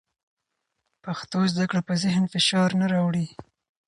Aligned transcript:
پښتو 1.03 1.39
زده 1.51 1.65
کړه 1.69 1.81
په 1.87 1.93
ذهن 2.03 2.23
فشار 2.33 2.69
نه 2.81 2.85
راوړي. 2.93 3.25